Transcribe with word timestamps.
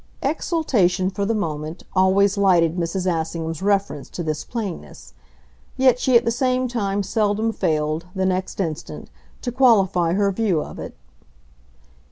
Exaltation, 0.23 1.11
for 1.11 1.27
the 1.27 1.35
moment, 1.35 1.83
always 1.95 2.35
lighted 2.35 2.75
Mrs. 2.75 3.05
Assingham's 3.05 3.61
reference 3.61 4.09
to 4.09 4.23
this 4.23 4.43
plainness; 4.43 5.13
yet 5.77 5.99
she 5.99 6.17
at 6.17 6.25
the 6.25 6.31
same 6.31 6.67
time 6.67 7.03
seldom 7.03 7.51
failed, 7.51 8.07
the 8.15 8.25
next 8.25 8.59
instant, 8.59 9.11
to 9.43 9.51
qualify 9.51 10.13
her 10.13 10.31
view 10.31 10.59
of 10.63 10.79
it. 10.79 10.95